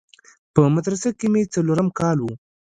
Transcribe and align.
په 0.53 0.61
مدرسه 0.75 1.09
کښې 1.19 1.27
مې 1.33 1.41
څلورم 1.53 1.87
کال 1.99 2.17
و. 2.21 2.25